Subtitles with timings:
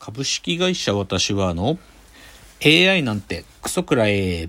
[0.00, 1.78] 株式会社私はあの
[2.64, 4.48] AI なんてクソくらえ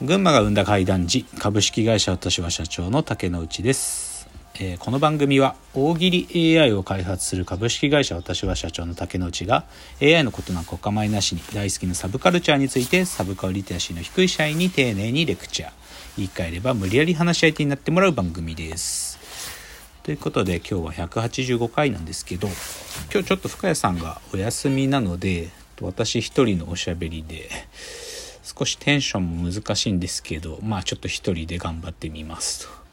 [0.00, 4.07] 群馬が生んだ怪談時株式会社私は社長の竹之内です、
[4.60, 9.64] えーこの番組は大喜利 AI を開発する株式会社私は社長の竹之内が
[10.02, 15.70] AI のことなんかお構いなしに大好きなサブカルチャーについてサブカルリテラシーの低い社員に丁寧にレクチャー
[16.16, 19.18] 言い換えれば無理やり話し相手になってもらう番組です
[20.02, 22.48] ということで今日は185回なんですけど
[23.12, 25.50] 今日ちょっと深谷さんがお休みなので
[25.80, 27.48] 私一人のおしゃべりで
[28.42, 32.87] 少しテンションも難しいんですけどまあちょっと一人で頑張ってみますと。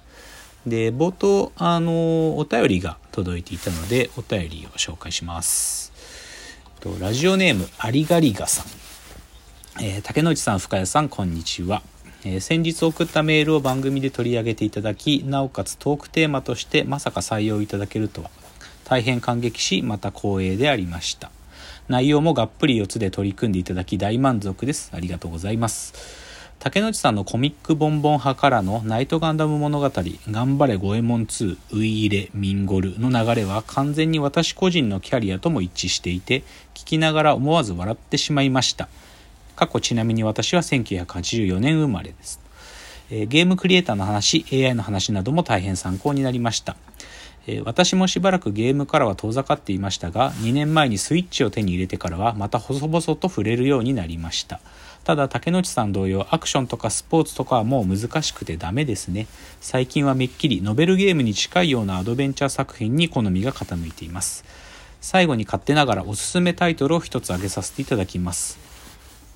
[0.66, 5.92] で冒頭あのお便りが届いていたのでお便りを紹介します。
[6.80, 11.82] とラジオネームアリガリガさん、えー竹之内さん深谷さんこんにちは。
[12.24, 18.30] えー先日送ったメールを番組で取り上げていただきなおかつトークテーマとしてまさか採用いただけるとは。
[18.86, 21.32] 大変感激しまた光栄でありました。
[21.88, 24.92] 内容もがっぷり四つで取り組んでいただき大満足です。
[24.94, 26.25] ありがとうございます。
[26.66, 36.42] 竹之内さんのコミックボンボン派からのナイトガンダム物語頑張れゴエモン2ウイイレミンゴルの流れは完全に私個人のキャリアとも一致していて
[36.74, 38.90] 聞きながら思わず笑ってしまいました。
[39.56, 42.40] 過去ちなみに私は1984年生まれです。
[43.12, 46.76] えゲームクリエイターの話 AI の話なども大変参考になりました、
[47.64, 54.60] 私もしばらくゲームからは遠ざかっていましたが2年前にスイッチを手に入れてからはまた細々と触れるようになりました。
[55.06, 59.28] ただ竹内さん同様アクションとかスポーツとかはもう難しくてダメですね
[59.62, 64.44] 最近はめっきりノベルゲームに近いようなアドベンチャー作品に好みが傾いています
[65.00, 68.60] 最後に勝手ながらおすすめタイトルを一つ挙げさせていただきます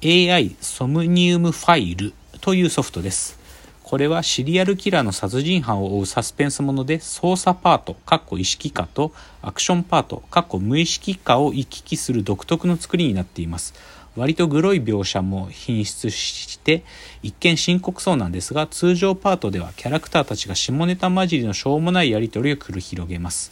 [0.01, 3.37] AI ソムニウムファイルというソフトです。
[3.83, 13.73] これはシリアルキラーの殺人犯を追うサスペンスもので操作パート、かっこ意識化とアクションパート、かっこ無意識化を行き来する独特の作りになっています。
[14.15, 16.83] 割とグロい描写も品質して
[17.23, 23.51] 一見深刻そうなんですが通常パートではキャラクターたちが下ネタ混じりのしょうもないやり取りを繰り広げます。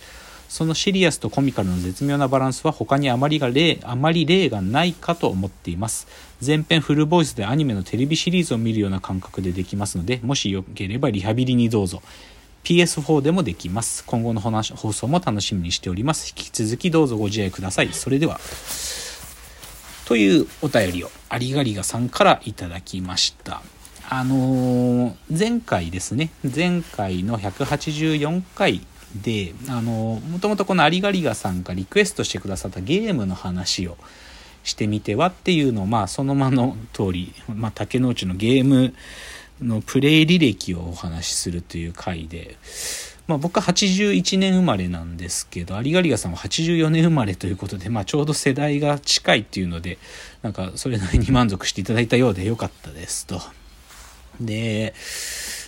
[0.50, 6.08] そのシリアスとコミカルの絶妙なバランスは他にあまりが例あまり例がないかと思っています。
[6.46, 12.02] 前編フルボイスでアニメのテレビシリーズを見るような感覚でできますのでもしよければリハビリにどうぞ。
[12.64, 14.04] PS4 でもできます。
[14.06, 16.34] 今後の放送も楽しみにしております。
[16.38, 17.90] 引き続きどうぞご自愛ください。
[17.94, 18.40] それでは。
[20.08, 23.62] というお便りをありがりがさんからいただきました。
[24.10, 26.30] あのー前回ですね。
[26.44, 28.88] 前回の184回
[29.22, 33.98] であのもともとこのアリガリガさんがリクエストしてくださったゲームの話を
[34.64, 38.94] してみてはっていうのをまあそのままの通り、まあ、竹之内のゲーム
[39.62, 42.56] のプレイ履歴をお話しするという回で、
[43.28, 49.98] まあ、僕は81年生まれなんですけどアリガリガさんは84年生まれということで、まあ、ちょうど世代が近いっていうので
[50.42, 53.42] なんかそれなりに満足していただいたようでよかったですと。
[54.40, 54.94] で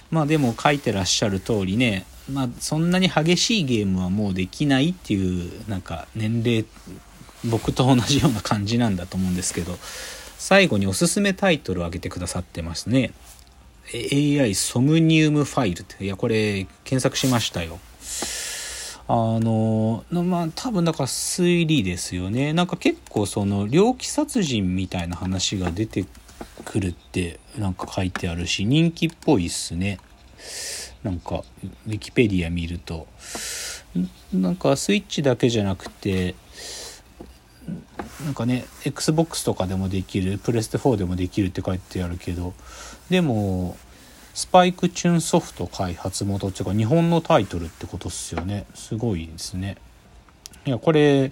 [0.10, 6.66] まあでも書いてらっしゃる通りね、まあ、そんなに激しいゲームはもうできないっていうなんか年齢
[7.46, 9.78] 僕と同じような感じなんだと思うんですけど
[10.38, 13.12] 最後におすすめタイトルを挙げてくださってますね
[13.94, 17.80] AI ソムニウムファイルっていやこれ検索しましたよ。
[19.08, 22.54] あのまあ多分だから推理ですよね。
[22.54, 26.06] なんか結構その猟奇殺人みたいな話が出て
[26.64, 30.00] くるってなんか書いてあるし人気っぽいっすね。
[31.04, 31.44] なんか
[31.88, 33.08] ウィキペディア見ると。
[34.32, 36.36] なんかスイッチだけじゃなくて
[38.26, 42.54] なんかね XBOX とかでもできるプレステ4でもできるって書いてあるけど
[43.10, 43.78] でも
[44.34, 48.66] スパイクチューンソフト開発元っていうか日本のタイトルってことっすよね。
[48.74, 49.78] すごいですね。
[50.66, 51.32] いやこれ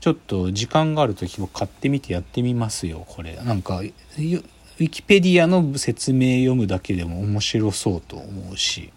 [0.00, 3.36] ちょっと時間がある時も買ってみてやってみますよこれ。
[3.36, 4.42] なんかウィ
[4.88, 8.92] キペディアの説明読むだけでも面白そうと思うし。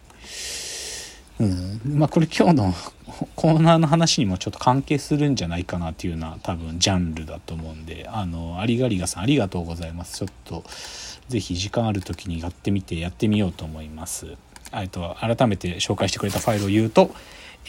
[1.40, 1.82] うん。
[1.86, 2.74] まあこれ今日の
[3.36, 10.18] コーナーの話にもちょっと関係するんじゃないかなっていうような多分ジャンルだと思うんであのアリガリガさんありがとうございます。
[10.18, 10.64] ちょっと
[11.28, 14.36] ぜひ時間ある時にやってみてやってみようと思います。
[14.74, 17.14] えっと改めて紹介してくれたファイルを言うと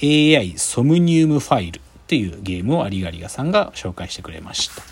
[0.03, 4.83] AI ソムニウムファイルっていうゲームをアリガリガさんが紹介してくれました。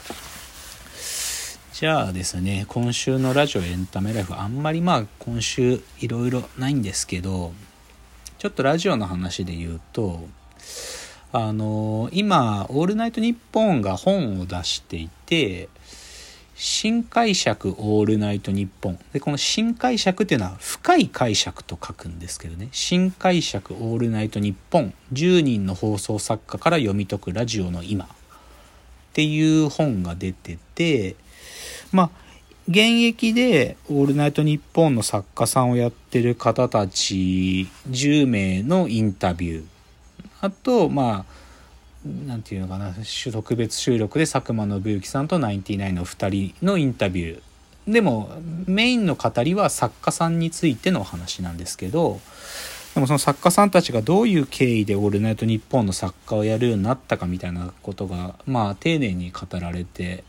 [1.72, 7.52] じゃあですね今週のラジオエンタメライフあんまりまあ今週いろいろないんですけど
[8.38, 10.20] ちょっとラジオの話で言うと
[11.32, 15.68] あの今「オールナイトニッポン」が本を出していて
[16.60, 18.98] 新解釈オールナイトニッポン。
[19.12, 22.68] で、この新解釈っていうのは深い解釈と書くんですけどね。
[22.72, 24.92] 新解釈オールナイトニッポン。
[25.12, 28.06] 10人の放送作家から読み解くラジオの今。
[28.06, 28.08] っ
[29.12, 31.14] ていう本が出てて、
[31.92, 32.27] まあ、
[32.68, 39.64] 現役でオールナイトニッポンの作家さんをやってる方たち10名のインタビュー。
[40.42, 41.38] あと、まあ、
[42.26, 42.94] なんていうのかな
[43.32, 48.30] 特別収録で佐久間信之さんとナインティナインの2人のインタビューでも
[48.66, 52.20] メインの語りは作家さんについてのお話なんですけど
[52.94, 60.22] でもその作家さんたちがどういう経緯で「オールナイトニッポン」の作家をやるようになったかみたいなことがまあ丁寧に語られて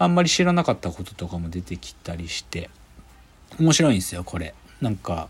[0.00, 2.70] あんまり知らなかったこととかも出てきたりして
[3.58, 4.54] 面白いんですよこれ。
[4.80, 5.28] なんか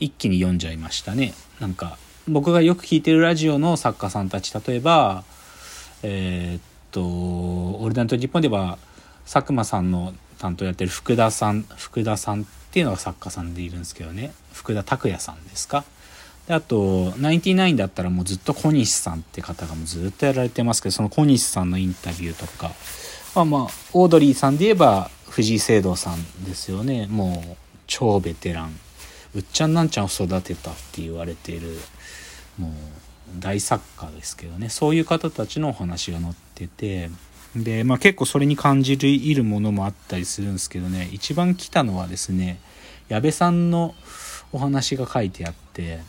[0.00, 1.32] 一気に読んじゃいましたね。
[1.60, 1.96] なんか
[2.26, 5.22] 僕がよく聞いてるラジオの作家さんたち例えば
[6.02, 8.78] えー、っと「オールナイトニッポン」では
[9.30, 14.32] 佐久間さんの担当やってる福田さん福田さんっていうのが作家さんでいるんですけどね。
[14.52, 15.84] 福田拓也さんですか。
[16.48, 22.72] であとナインティナインだったらもうずっと小西さんって方がもうずっとやられてますけどその小西さんのインタビューとか
[23.34, 27.08] まあまあオードリーさんで言えば藤井聖堂さんですよね。
[27.08, 28.78] もう超ベテラン
[29.34, 31.76] うっちゃんなんちゃんを育てたって言われている
[32.58, 32.72] もう
[33.40, 34.68] 大作家ですけどね。
[34.68, 37.10] そういう方たちのお話が載ってて。
[37.56, 41.08] で、まあ、結構それに感じるいるものもあったりするんですけどね。
[41.12, 42.60] 一番来たのはですね
[43.08, 43.94] 矢部さんの
[44.52, 46.00] お話が書いてあって。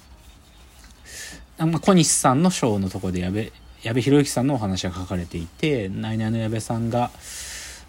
[1.57, 3.51] あ、ま、小西さんのショーのとこで矢部
[3.85, 7.11] 矢部博之さんのお話が書かれていてナイナイの矢部さんが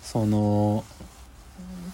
[0.02, 0.84] その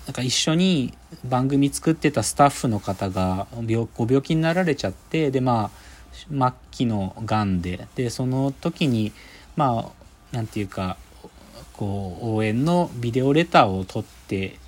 [0.06, 0.92] なんか一緒に
[1.24, 9.12] 番組作ってたスタッフの方が病ご病気になられちゃってでまあ末期のがんででその時に
[9.54, 9.92] まあ
[10.32, 10.96] 何て言うか
[11.72, 14.58] こう応援のビデオレターを取って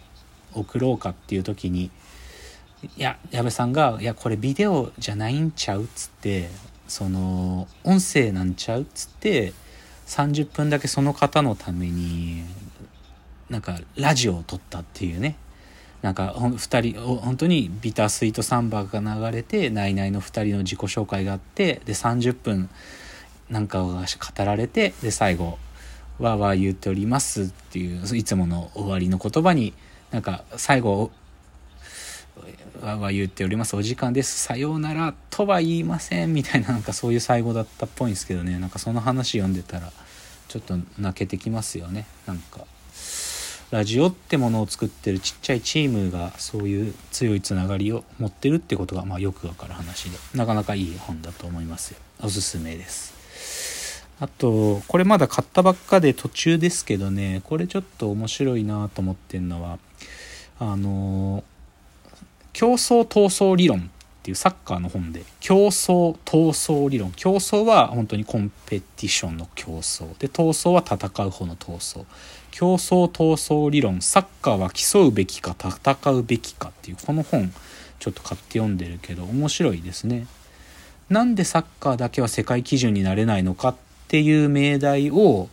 [0.53, 1.91] 送ろうかっていう時に
[2.97, 6.51] いや矢部さんが「いやこれビデオじゃないんちゃう?」っつって
[6.89, 8.83] その音声なんちゃう？
[8.83, 9.53] っつって
[10.07, 12.45] 30分だけその方のために
[13.49, 15.37] なんかラジオを撮ったっていうね。
[16.03, 22.69] なんか2人本当にビタースイートサンバが流れてナイナイの2人の自己紹介があってで30分
[23.49, 24.05] なんかが語
[24.45, 25.59] られてで最後
[26.21, 29.73] 「わーわー言っております」っていういつもの終わりの言葉に
[30.11, 31.11] なんか最後
[32.83, 34.39] わわ言っておりますお時間です。
[34.39, 38.59] さようならとは言いませんみたいななんかそういう最後だったっぽいんですけどね。
[38.59, 39.93] なんかその話読んでたら
[40.49, 42.07] ちょっと泣けてきますよね。
[42.27, 42.67] なんか。
[43.71, 50.19] ラジオってものを作ってるちっちゃいチームがそういう強いつながりを持ってるってことがまあよくわかる話で。
[50.35, 51.99] なかなかいい本だと思いますよ。
[52.23, 54.07] おすすめです。
[54.21, 57.41] あとこれまだ買ったばっかで途中ですけどね。
[57.45, 59.79] これちょっと面白いなと思ってんのは
[60.61, 61.43] あの
[62.55, 63.83] 競争闘争理論っ
[64.23, 67.13] ていうサッカーの本で競争闘争理論。
[67.13, 70.17] 競争は本当にコンペティションの競争。
[70.19, 72.07] で闘争は戦う方の闘争。
[72.53, 77.53] 競争闘争理論サッカーは競うべきか戦うべきかっていうこの本
[77.99, 80.27] ちょっと買って読んでるけど面白いですね。
[81.11, 85.49] なんでサッカーだけは世界基準になれないのかっていう命題を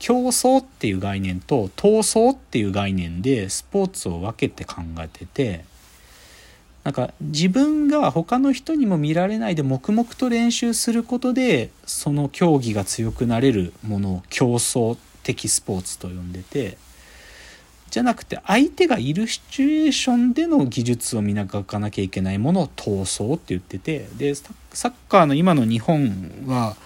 [0.00, 5.64] 競争っていう概念と闘争っていう概念でスポーツを分けて考えてて
[6.84, 16.78] なんか自分が他の人にも見られないで黙々と練習することでその競技が強くなれるものを競争的スポーツと呼んでて
[17.90, 24.48] じゃなくて相手がいるシチュエーションでの技術を磨かなきゃいけないものを闘争って言っててでサ
[24.88, 26.76] ッカーの今の日本は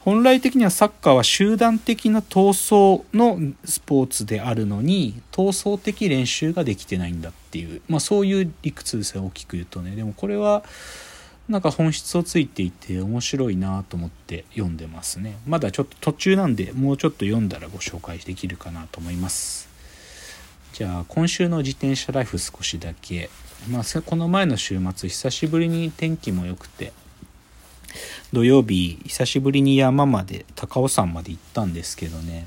[0.00, 9.94] 本来的にはサッカーは集団的な闘争のスポーツであるのに闘争的練習ができてないんだっていう、まあ、そういう理屈ですよ大きく言うとね。
[9.94, 10.64] でもこれは
[11.50, 15.36] なんか本質をついていて面白いなと思って読んでますね。
[15.46, 19.68] まだちょっと途中なんでもうちょっと読んだらご紹介できるかなと思います。
[20.72, 23.28] じゃあ今週の自転車ライフ少しだけ。
[23.68, 26.94] まあこの前の週末久しぶりに天気も良くて
[28.32, 32.46] 土曜日久しぶりに山まで高尾山まで行ったんですけどね。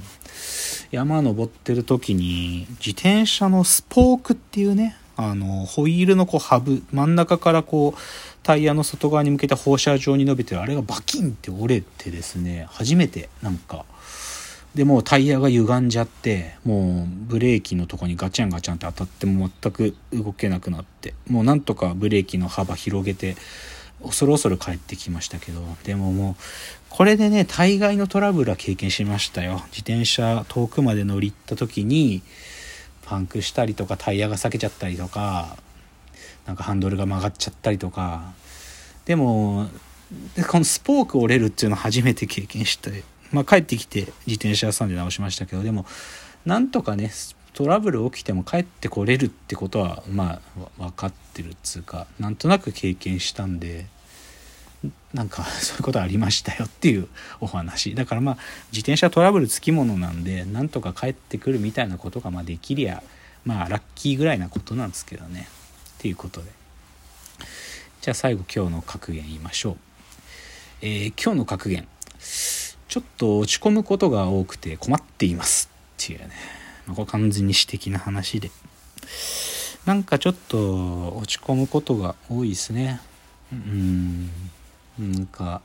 [0.92, 8.00] 山登ってる時に自転車のスポークっていうねあのホイールのこうハブ真ん中からこう
[8.44, 13.86] タイヤの外側に向けて放射状に伸びてるあれがバキンって折れてですね初めてなんか。
[14.76, 23.36] でもうタイヤが歪んじゃってもうブレーキのとこにガチャンガチャンって当たっても全く動けなくなってもうなんとかブレーキの幅広げて
[24.04, 26.44] 恐る恐る帰ってきましたけどでももう
[26.90, 29.64] これでね大概のトラブルは経験しましたよ。
[29.72, 32.22] 自転車遠くまで乗り行った時に
[33.06, 35.58] パンクしたりとかタイヤが裂けちゃったりとか
[36.46, 38.34] なんかハンドルが曲がっちゃったりとか。
[39.06, 39.70] でも
[40.36, 45.86] でこのスポーク折れるっていうのを初めて経験して、まあ、帰ってきて自転車屋さんで直しましたけどでも
[46.46, 47.12] なんとかね
[47.54, 50.40] トラブル起きても帰ってこれるってことはま
[50.80, 53.86] あ分かってるっつうかなんとなく経験したんで
[55.14, 57.08] なんか そういうことありましたよっていう
[57.40, 57.96] お話。
[57.96, 58.38] だからまあ
[58.72, 63.04] 自転車トラブルつきものなんでなんとか帰ってくるみたいなことがまあできりゃ
[63.46, 65.48] まあラッキーぐらいなことなんですけどね。
[65.98, 66.52] っていうことで。
[68.02, 69.78] じゃあ最後今日の格言言いましょう、
[70.82, 71.88] えー今日の格言。
[72.20, 75.70] ちょっと落ち込むことが多くて困っています。
[76.04, 76.32] っていうね、
[76.86, 78.52] まあ、これ完全に私的な話で。
[79.86, 83.02] なんかちょっと落ち込むことが多いですね。
[83.52, 84.30] うん。
[85.00, 85.62] なんか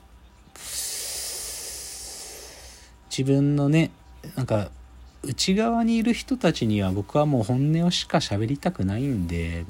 [3.11, 3.91] 自分のね
[4.37, 4.71] なんか
[5.23, 9.67] 内側にいる人たちには僕はもう本音をしか喋りたくないんで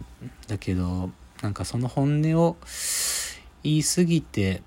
[0.47, 1.11] だけど
[1.43, 2.57] なんかその本音を
[3.63, 4.63] 言い過ぎて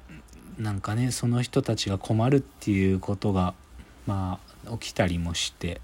[0.58, 3.54] なんかねその人たちが困るっていうことが
[4.08, 5.82] まあ起きたりもして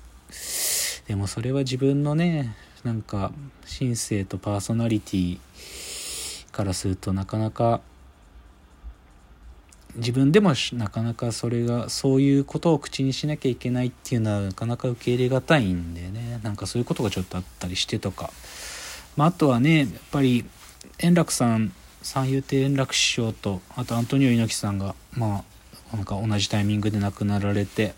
[1.08, 3.32] でもそれは自分のねなんか
[3.66, 5.40] 心性とパーソナリティ
[6.52, 7.82] からするとなかなか
[9.96, 16.40] 自分でもなかなかそれがそういうことを口にしなきゃいけないっていうのはなかなか受け入れがたいんでね。
[16.44, 18.32] なんかそういうことがちょっとあったりしてとか、
[19.16, 20.46] まあ、あとはねやっぱり
[21.00, 25.44] 円楽さん三遊亭円楽師匠とあとアントニオ猪木さんがま
[25.92, 27.94] あなんか同じタイミングで亡くなられて。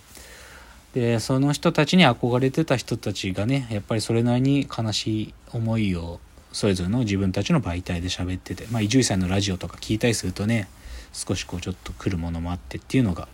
[0.93, 6.19] でその人たちに憧れてた人たちがねやっぱりそれなりに悲しい思いを
[6.51, 10.67] それぞれの自分たちの媒体で喋っててまあ伊集院さんのラジオとか聞いたりするとね
[11.13, 13.27] 少しこうちょっと来るものもあってっていうのが、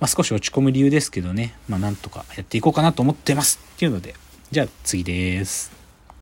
[0.00, 4.14] まあ、少し落ち込む理由ですけどねまあなんとかやっていこうかなと思ってますっていうので
[4.50, 5.83] じゃあ次です。